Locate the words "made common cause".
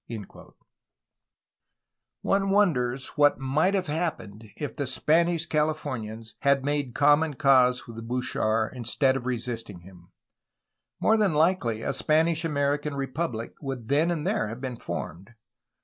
6.65-7.85